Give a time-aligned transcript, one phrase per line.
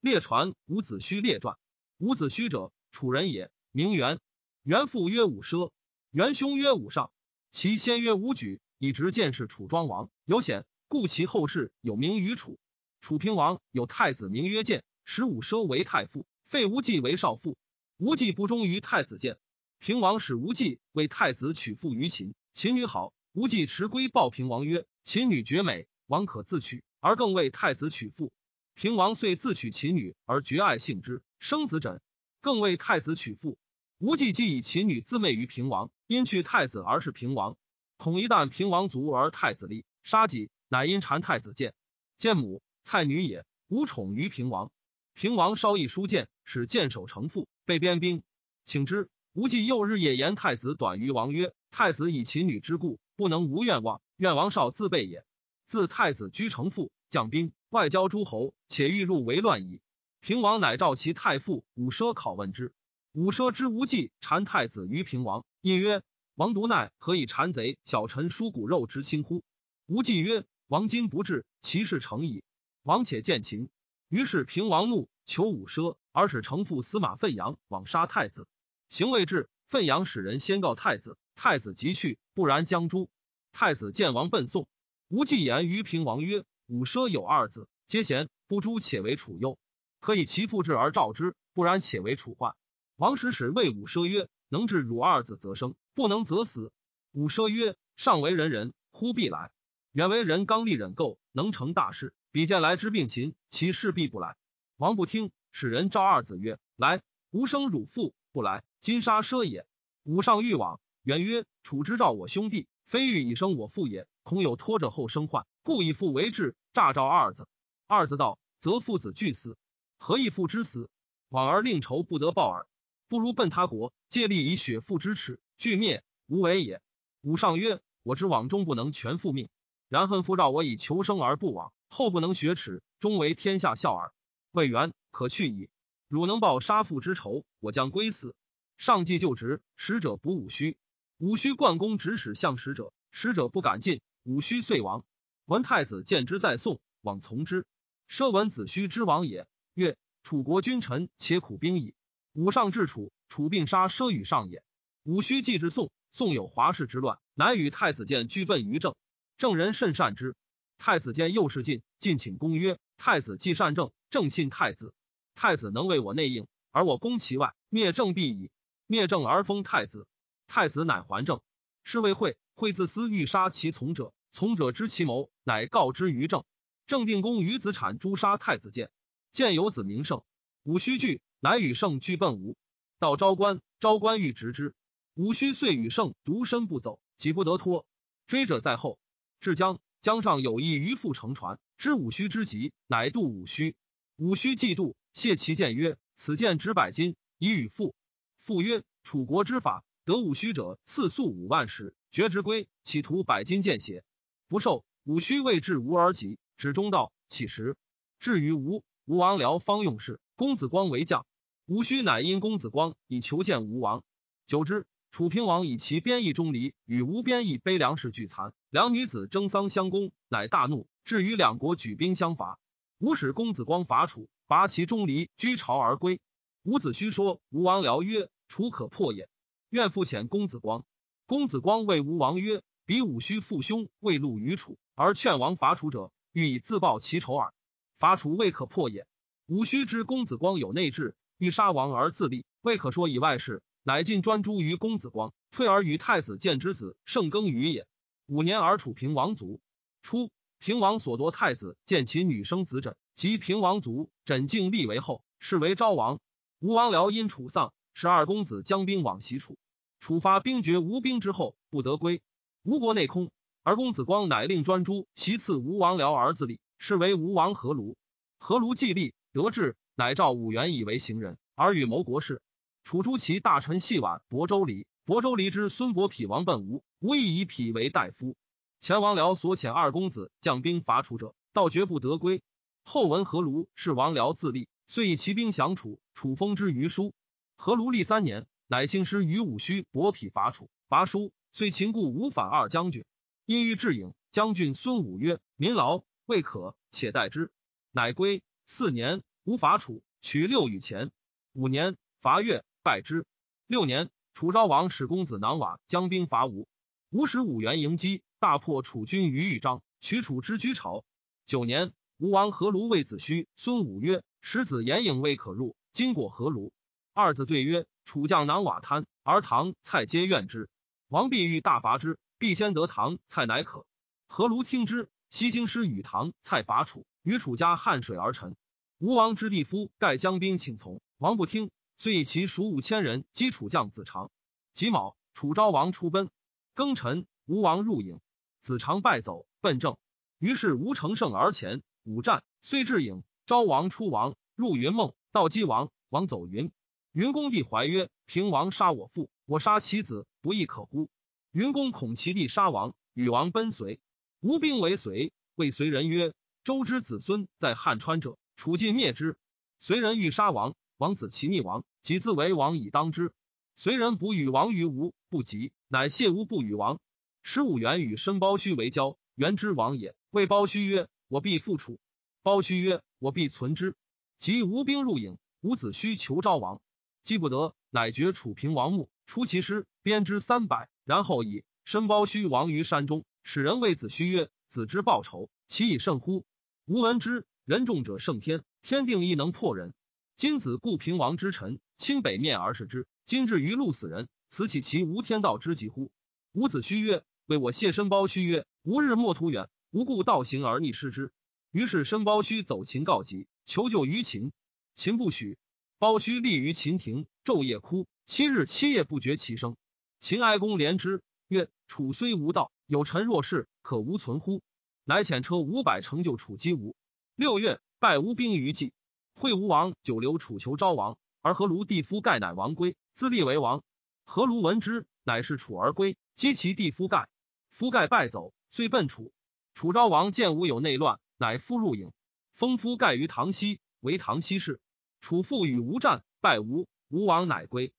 [0.00, 1.58] 列传伍子胥列传。
[1.98, 4.18] 伍子胥者，楚人也，名元。
[4.62, 5.70] 元父曰伍奢，
[6.10, 7.12] 元兄曰伍尚。
[7.50, 12.58] 其先曰伍举，以直见是楚庄王，有显，故其后世有名于楚。
[13.02, 17.58] 楚平王有太子名曰建，使伍奢为太傅，废吴忌为少傅。
[17.98, 19.36] 吴忌不忠于太子建，
[19.80, 22.34] 平王使吴忌为太子娶妇于秦。
[22.54, 28.32] 秦女好，吴忌持归报平王曰：“秦女绝美，王可自娶，而更为太子娶妇。”
[28.80, 32.00] 平王遂自娶秦女，而绝爱幸之，生子枕，
[32.40, 33.58] 更为太子娶妇。
[33.98, 37.58] 无忌既以秦女自媚于平王，因去太子而是平王，
[37.98, 41.74] 恐一旦平王卒而太子立，杀己，乃因谗太子建。
[42.16, 44.72] 建母蔡女也，无宠于平王。
[45.12, 48.22] 平王稍一书谏，使建守城父，被边兵，
[48.64, 49.10] 请之。
[49.34, 54.00] 无忌又日夜言太子短于王曰：“太子以秦女之故，不能无愿望。
[54.16, 55.22] 愿王少自备也。
[55.66, 59.80] 自太子居城父，将兵，外交诸侯，且欲入为乱矣。”
[60.22, 62.72] 平王乃召其太傅武奢拷问之。
[63.12, 66.02] 武奢知无忌谗太子于平王，因曰
[66.36, 69.42] ：“王独奈何以谗贼小臣疏骨肉之亲乎？”
[69.86, 72.44] 无忌曰：“王今不至，其事成矣。
[72.84, 73.68] 王且见秦。”
[74.08, 78.46] 于是平王怒，求武奢，而使城父司马奋阳往杀太子。
[78.88, 83.08] 行未至，奋阳使人先告太子，太子即去，不然将诛。
[83.52, 84.68] 太子见王奔送，
[85.08, 89.58] 无忌言于平王曰：“武奢有二子，皆贤，不诛且为楚忧。
[89.98, 92.54] 可以其父至而召之，不然且为楚患。”
[92.94, 96.70] 王使使谓武奢曰：“能治汝二子，则生；不能，则死。”
[97.10, 99.50] 武奢曰：“上为人人，忽必来。
[99.90, 102.14] 远为人刚立忍垢，能成大事。
[102.30, 104.36] 比见来之病秦，其势必不来。”
[104.78, 109.66] 王不听，使人召二子曰：“来，吾生汝父，不来。”金沙奢也。
[110.04, 117.46] 武上欲往，远曰：“楚之召我兄弟，非欲以生我父也，恐有托着后生患，故以父为质，诈召二子。
[117.86, 119.58] 二子道，则父子俱死。
[119.98, 120.88] 何以父之死？
[121.28, 122.66] 往而令仇不得报耳。
[123.08, 126.80] 不如奔他国，借力以血父之耻，俱灭，无为也。”
[127.22, 129.48] 武上曰：“我之往终不能全复命，
[129.88, 134.12] 然恨父召我以求生而不往，后不能雪耻，终为天下笑耳。
[134.52, 135.68] 魏元可去矣。
[136.08, 138.34] 汝能报杀父之仇，我将归死。”
[138.78, 140.78] 上计就职，使者不武虚。
[141.18, 144.00] 武虚贯公指使向使者，使者不敢进。
[144.22, 145.04] 武虚遂亡。
[145.50, 147.66] 闻太子见之在宋，往从之。
[148.08, 151.92] 奢闻子虚之亡也，曰：“楚国君臣，且苦兵矣。”
[152.32, 154.62] 武上至楚，楚并杀奢与上也。
[155.02, 158.94] 武虚既至宋，宋有华氏之乱，乃与太子建俱奔于郑。
[159.38, 160.36] 郑人甚善之。
[160.78, 164.94] 太子建又是晋，晋请公曰：“太子既善政，正信太子。
[165.34, 168.52] 太子能为我内应，而我攻其外，灭郑必矣。”
[168.86, 170.06] 灭郑而封太子，
[170.46, 171.40] 太子乃还政。
[171.82, 176.44] 是谓会，会自私欲杀其从者，从者知其谋，乃告之于郑。
[176.86, 178.90] 郑定公于子产诛杀太子建，
[179.30, 180.22] 建有子名胜。
[180.64, 182.56] 武须惧，乃与胜俱奔吴。
[182.98, 184.74] 到昭关，昭关欲执之，
[185.14, 187.86] 武须遂与胜独身不走，己不得脱，
[188.26, 188.98] 追者在后。
[189.40, 193.74] 至江，江上有一渔父乘船，知武须之急，乃渡武须。
[194.16, 197.94] 武须嫉妒，谢其剑曰：“此剑值百金，以与父。”
[198.36, 204.04] 父曰：“楚国之法，得武虚者赐粟五万石，绝之归，企图百金见血，
[204.50, 204.84] 不受。
[205.04, 207.76] 武虚未至吴而急，指中道起时。
[208.18, 211.24] 至于吴，吴王僚方用事，公子光为将。
[211.66, 214.02] 武虚乃因公子光以求见吴王。
[214.48, 222.58] 久之，楚平王以其边邑钟离与吴边邑悲粮食俱残，两女子争丧相攻，乃大怒，至于两国举兵相伐。
[222.98, 226.20] 吴使公子光伐楚，拔其钟离，居巢而归。”
[226.64, 229.28] 伍子胥说吴王僚曰：“楚可破也，
[229.70, 230.84] 愿复遣公子光。”
[231.24, 237.54] 公子光谓吴王曰：“彼武须父兄未露于楚，而劝王伐楚者，欲以自报其仇耳。
[238.00, 239.06] 伐楚未可破也。
[239.46, 247.86] 武须知公子光有内志，欲杀王而自立，未可说以外事，乃尽专诸于公子光，退而与太子建之子盛耕于也。
[248.26, 249.60] 五年而楚平王卒。
[250.02, 256.18] 初，平王所夺太子建其女生子枕，及平王卒，枕敬立为后，是为昭王。”
[256.58, 259.56] 吴王僚因楚丧，使二公子将兵往袭楚。
[260.00, 262.20] 楚发兵绝吴兵之后，不得归。
[262.62, 263.30] 吴国内空，
[263.62, 267.94] 而公子光乃令专诸其次吴王僚而自立，是为吴王阖庐。
[268.38, 272.42] 阖庐既立，得志，乃召武原以为行人，而与谋国事。
[272.84, 278.36] 楚诸其大臣细婉亳州离，亳州离之孙伯匹王奔吴，吴亦以匹为大夫。
[278.78, 282.42] 前王僚所遣二公子将兵伐楚者，道绝不得归。
[282.84, 284.68] 后闻阖庐是王僚自立。
[284.86, 287.14] 遂以骑兵降楚，楚封之于书。
[287.56, 291.32] 何卢立三年，乃兴师于武须伯匹伐楚，伐叔。
[291.52, 293.04] 遂秦故吴反二将军，
[293.44, 297.50] 因欲至郢，将军孙武曰：“民劳未可，且待之。”
[297.90, 298.42] 乃归。
[298.66, 301.10] 四年，吴伐楚，取六羽前。
[301.52, 303.26] 五年，伐越，败之。
[303.66, 306.68] 六年，楚昭王使公子囊瓦将兵伐吴，
[307.10, 311.04] 吴使五员迎击，大破楚军于豫章，取楚之居巢。
[311.46, 316.70] 九年，吴王阖庐谓子胥、孙武曰：“使子颜颖未可入。”今过阖庐，
[317.12, 320.68] 二子对曰：“楚将囊瓦贪，而唐蔡皆怨之。
[321.10, 323.84] 王必欲大伐之，必先得唐蔡，乃可。”
[324.30, 328.54] 阖庐听之，西京师与唐蔡伐楚，与楚家汉水而陈。
[328.98, 334.30] 吴王之弟夫盖将兵请从，王不听，遂以其属五千人击楚将子长。
[334.72, 336.30] 己卯，楚昭王出奔。
[336.76, 338.20] 庚辰，吴王入郢，
[338.60, 339.96] 子长败走，奔郑。
[340.38, 343.24] 于是吴乘胜而前，五战，遂至郢。
[343.46, 346.70] 昭王出王，入云梦，到击王，王走云。
[347.10, 351.08] 云公帝怀曰：“平王杀我父，我杀其子，不亦可乎？”
[351.52, 354.00] 云公恐其弟杀王，与王奔随。
[354.40, 356.32] 吴兵为随，谓随人曰
[356.64, 359.36] ：“周之子孙在汉川者，楚尽灭之。”
[359.78, 363.32] 随人欲杀王，王子其逆王，己自为王以当之。
[363.74, 367.00] 随人不与王于吴，不及，乃谢吴不与王。
[367.42, 370.14] 十五元与申包胥为交，元之王也。
[370.30, 371.98] 谓包胥曰：“我必复楚。”
[372.42, 373.96] 包胥曰：“我必存之。”
[374.38, 376.80] 及吴兵入郢，伍子胥求昭王，
[377.22, 383.24] 击不得，乃绝楚平王墓，出其师，鞭之三百，然后以申包胥亡于山中。
[383.44, 386.44] 使人谓子胥曰：“子之报仇，其以甚乎？”
[386.86, 389.94] 吾闻之，人众者胜天，天定亦能破人。
[390.34, 396.10] 今子故平王之臣，亲北面而视之，今至于戮死人，此岂其无天道之极乎？
[396.50, 401.30] 伍子胥曰：“为我谢申包胥曰：‘吾日莫图远，无故道行而逆失之。’
[401.70, 404.50] 于是申包胥走秦告急，求救于秦，
[404.96, 405.56] 秦不许。
[406.00, 409.76] 包胥立于秦庭，昼夜哭，七日七夜不绝其声。
[410.20, 414.62] 秦哀公怜之，曰：‘楚虽无道。’有臣若是，可无存乎？
[415.02, 416.94] 乃遣车五百成就楚姬吴。
[417.34, 418.92] 六月，败吴兵于冀。
[419.34, 423.82] 惠吴王久留楚求昭王，而何庐弟夫盖乃王归，自立为王。
[424.24, 427.28] 何庐闻之，乃是楚而归，击其弟夫盖。
[427.68, 429.32] 夫盖败走，遂奔楚。
[429.74, 432.12] 楚昭王见吴有内乱，乃夫入郢，
[432.52, 434.80] 封夫盖于唐西，为唐西氏。
[435.20, 437.92] 楚父与吴战，败吴，吴王乃归。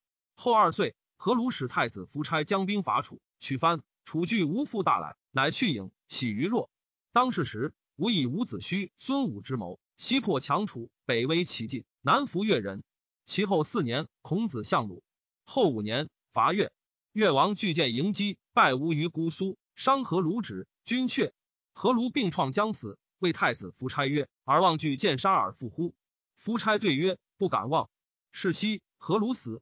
[0.43, 3.83] 后二岁，阖庐使太子夫差将兵伐楚，取藩。
[4.05, 6.71] 楚惧吴父大来，乃去郢，喜于若。
[7.11, 12.83] 当世时，吴以伍子胥、孙武之谋，西破强楚，北威其晋，南服越人。
[13.23, 15.03] 其后四年，孔子相鲁。
[15.45, 16.71] 后五年，伐越，
[17.11, 21.35] 越王拒见迎击，败吴于姑苏，伤何卢止，军却。
[21.71, 25.93] 何卢病创将死，谓太子夫差曰：“而望惧见杀而复乎？”
[26.35, 27.91] 夫差对曰：“不敢忘。”
[28.33, 29.61] 是夕，何卢死。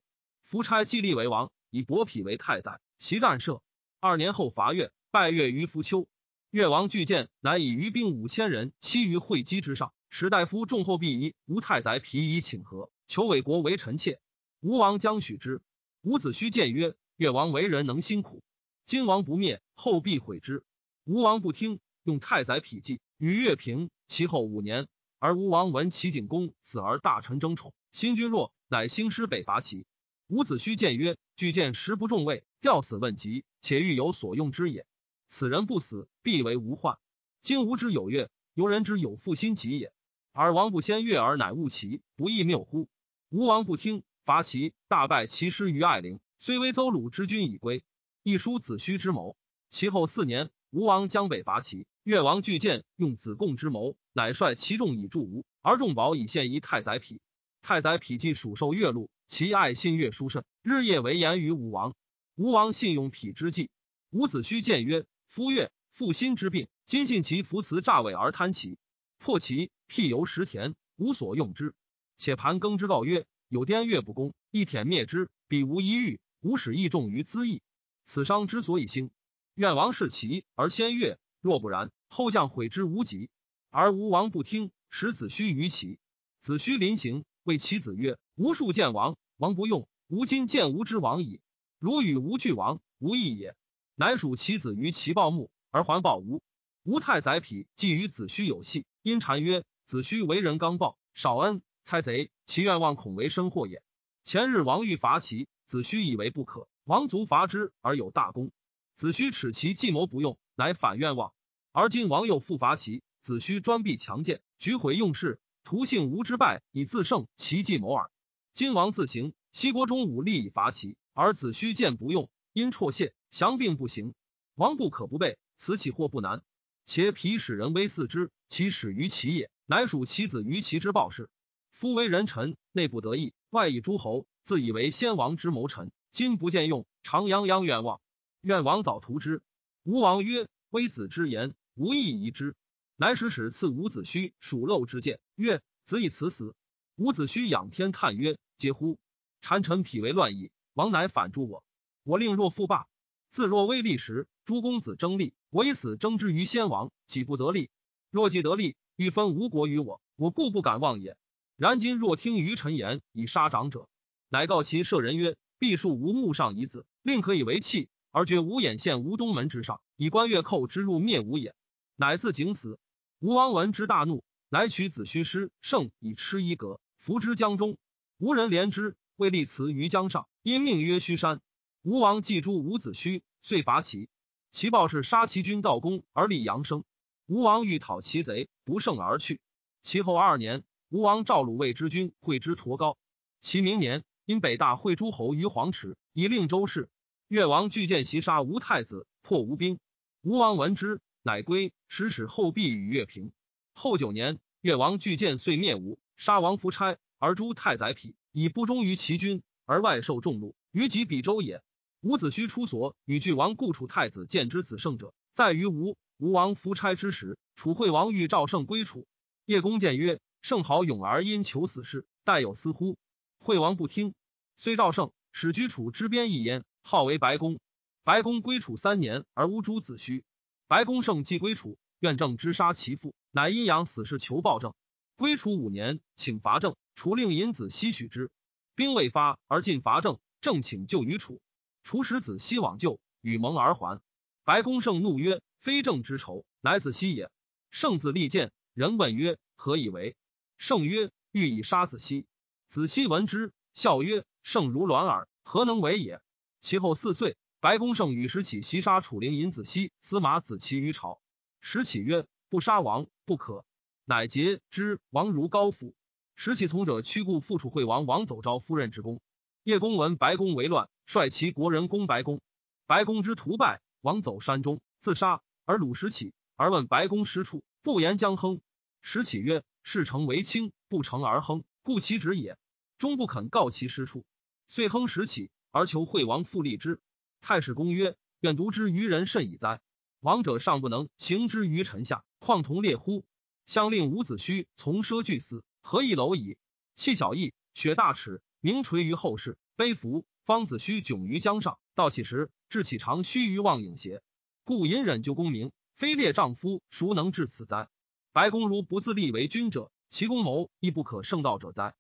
[0.49, 3.61] 夫差继立为王，以伯嚭为太宰，袭战射。
[3.99, 6.07] 二年后伐越，败越于夫丘。
[6.49, 9.93] 越王巨剑，乃以余兵五千人栖于会稽之上。
[10.09, 14.19] 使大夫众后必夷吴太宰皮以请和，求韦国为臣妾。
[14.59, 15.61] 吴王将许之。
[16.01, 18.41] 伍子胥谏曰：“越王为人能辛苦，
[18.87, 20.63] 今王不灭，后必毁之。”
[21.05, 23.91] 吴王不听，用太宰否计与越平。
[24.07, 24.87] 其后五年，
[25.19, 29.85] 而吴王闻齐景公死而大臣争宠，新君弱，乃兴师北伐齐。
[30.29, 34.85] 伍子胥谏曰：“拒见时不重位，吊死问疾。”且欲有所用之也。
[35.27, 36.99] 此人不死，必为无患。
[37.41, 39.91] 今吾之有月，由人之有负心疾也。
[40.31, 42.89] 而王不先悦而乃误其，不亦谬乎？
[43.29, 47.83] 吴王不听，伐齐，大败其师于艾陵，虽为邹鲁之军已归。
[48.21, 49.35] 一书子胥之谋。
[49.71, 57.19] 其后四年，吴王将北伐齐，越王拒见，用子贡之谋，乃率其众以助吴，而众宝以献一太宰匹。
[57.61, 61.95] 太宰匹既属受越禄，其爱信越殊甚，日夜为言于吴王。
[62.35, 63.69] 吴王信用匹之计，
[64.11, 68.77] 伍子胥谏曰：“夫越负心之病，今信其服辞诈伪而贪其，
[69.17, 71.75] 破其辟由食田，无所用之。
[72.15, 77.61] 且盘庚之告曰：有颠越不公，一舔灭之，彼无一欲，吾使益重于资义。
[78.05, 79.11] 此伤之所以兴。
[79.53, 83.29] 愿王视其而先越，若不然，后将悔之无及。
[83.69, 85.99] 而吴王不听，使子胥于齐。
[86.39, 91.41] 子胥临行，谓其子曰：吾数见王，王不用，吾今见吾之王矣。”
[91.79, 93.55] 如与吾俱亡，无益也。
[93.95, 96.43] 乃属其子于其报墓，而还报吾。
[96.83, 103.81] 吾太宰匹既与子胥有隙，因谗曰：“子胥为人刚暴，少恩，猜贼，其愿望恐为生祸也。”
[104.23, 108.51] 前日王欲伐齐，子胥以为不可，王卒伐之而有大功。
[108.95, 111.33] 子胥耻其计谋不用，乃反愿望。
[111.71, 118.09] 而今王又复伐齐，子胥专必强健，举毁用事，徒幸吴之败以自胜其计谋耳。
[118.53, 120.97] 今王自行，西国中武力以伐齐。
[121.13, 124.15] 而子胥见不用，因辍谢，降病不行。
[124.55, 126.41] 王不可不备，此起祸不难。
[126.85, 131.29] 且彼使人威四之，其始于齐也，乃属其子于齐之暴事。
[131.69, 135.91] 夫为人臣，内不得意，外以诸侯，自以为先王之谋臣。
[136.11, 138.01] 今不见用，常泱泱愿望。
[138.41, 139.43] 愿王早图之。
[139.83, 142.55] 吴王曰：“微子之言，无益疑之。”
[143.01, 146.53] 乃使使赐伍子胥数漏之剑，曰：“子以此死。”
[146.97, 148.99] 伍子胥仰天叹曰：“嗟乎！
[149.41, 150.51] 谗臣匹为乱矣。
[150.73, 151.63] 王乃反诛我，
[152.03, 152.87] 我令若复霸。
[153.29, 157.69] 自若威立时，诸公子争利，我以死争之于先王，岂不得利？
[158.11, 161.15] 若既得利，欲分吴国于我，我故不敢忘也。
[161.55, 163.87] 然今若听于臣言，以杀长者，
[164.27, 171.55] 乃告其舍人曰：‘必树无木上以子，令可以为器。’”而绝吴眼县吴东门之上，以观越寇之入灭吴也。
[171.95, 172.77] 乃自警死。
[173.21, 177.77] 吴王闻之大怒，乃取子虚师胜以吃衣革，伏之江中。
[178.17, 181.41] 吴人怜之，为立祠于江上，因命曰虚山。
[181.81, 184.07] 吴王祭诛伍子胥，遂伐齐。
[184.51, 186.85] 齐报是杀齐军道公而立阳生。
[187.27, 189.41] 吴王欲讨齐贼，不胜而去。
[189.81, 192.97] 其后二年，吴王召鲁卫之军会之驼高。
[193.41, 196.87] 其明年，因北大会诸侯于黄池，以令周氏。
[197.27, 199.77] 越王巨剑袭杀吴太子，破吴兵。
[200.21, 203.31] 吴王闻之，乃归，使使后必与越平。
[203.73, 211.61] 后九年，越王拒见遂灭吴，杀王夫差，而诛太宰匹，以不忠于其君，而外受众怒，于己比周也。
[212.01, 215.97] 伍子胥出所与巨王故楚太子见之子胜者，在于吴。
[216.17, 219.07] 吴王夫差之时，楚惠王欲赵胜归楚。
[219.45, 222.97] 叶公见曰：“胜好勇而因求死事，待有私乎？”
[223.39, 224.13] 惠王不听，
[224.57, 226.65] 虽赵胜，使居楚之边一焉。
[226.81, 227.59] 号为白公，
[228.03, 230.23] 白公归楚三年而无诸子胥。
[230.69, 234.75] 白公胜既归楚，愿正之杀其父，乃阴阳死事求报政。
[235.15, 238.29] 归楚五年，请伐郑，楚令尹子西许之。
[238.75, 241.41] 兵未发而进伐郑，郑请救于楚。
[241.81, 243.99] 楚使子西往救，与盟而还。
[244.43, 247.31] 白公胜怒曰：“非郑之仇，乃子西也。”
[247.71, 250.15] 胜自立剑，人问曰：“何以为？”
[250.59, 252.27] 胜曰：“欲以杀子西。”
[252.69, 256.21] 子西闻之，笑曰：“胜如卵耳，何能为也？”
[256.61, 261.19] 其后四岁，白公胜与石启袭杀楚灵尹子西、司马子期于朝。
[261.59, 263.65] 石启曰：“不杀王不可。”
[264.05, 265.01] 乃节之。
[265.09, 265.93] 王如高府。
[266.37, 269.19] 石启从者屈故复楚惠王王走昭夫人之功。
[269.63, 272.39] 叶公闻白公为乱，率其国人攻白公。
[272.85, 278.61] 白公之徒败，王走山中自杀，而鲁石启，而问白公失处，不言将亨。
[279.01, 282.57] 石启曰：“事成为轻，不成而亨，故其止也。
[282.97, 284.23] 终不肯告其失处，
[284.69, 286.99] 遂亨石启。”而求惠王复立之。
[287.41, 289.81] 太史公曰：“愿独之于人甚矣哉！
[290.19, 293.25] 王者尚不能行之于臣下，况同列乎？
[293.65, 296.57] 相令伍子胥从奢俱死，何以蝼蚁？
[296.95, 299.57] 弃小义，雪大耻，名垂于后世。
[299.75, 304.21] 悲服方子胥窘于江上，到起时，至岂长须于望影邪？
[304.63, 307.89] 故隐忍就功名，非列丈夫，孰能至此哉？
[308.31, 311.95] 白公如不自立为君者，其功谋亦不可胜道者哉？”